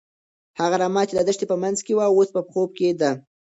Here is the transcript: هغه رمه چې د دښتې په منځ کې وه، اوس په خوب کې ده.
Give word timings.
هغه 0.59 0.75
رمه 0.81 1.03
چې 1.09 1.13
د 1.15 1.19
دښتې 1.27 1.45
په 1.51 1.55
منځ 1.63 1.77
کې 1.85 1.91
وه، 1.97 2.05
اوس 2.11 2.29
په 2.35 2.41
خوب 2.49 2.69
کې 2.77 2.89
ده. 3.01 3.11